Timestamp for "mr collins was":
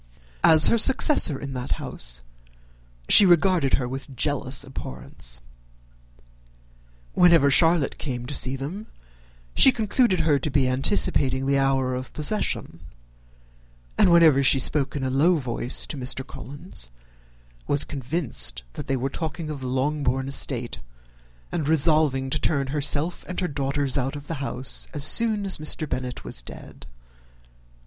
15.97-17.85